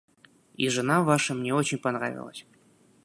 И 0.55 0.67
жена 0.67 1.03
Ваша 1.03 1.35
мне 1.35 1.53
очень 1.53 1.77
понравилась. 1.77 2.47